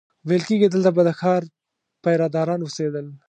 [0.27, 1.43] ویل کېږي دلته به د ښار
[2.03, 3.05] پیره داران اوسېدل.